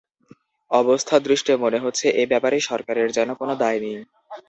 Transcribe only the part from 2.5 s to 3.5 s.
সরকারের যেন